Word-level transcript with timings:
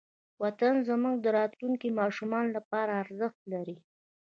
وطن 0.43 0.73
زموږ 0.89 1.15
د 1.21 1.27
راتلونکې 1.37 1.97
ماشومانو 1.99 2.49
لپاره 2.57 2.91
ارزښت 3.03 3.39
لري. 3.53 3.77